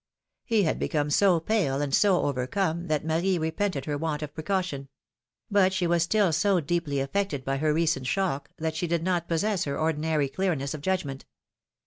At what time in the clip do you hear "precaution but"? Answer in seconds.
4.33-5.73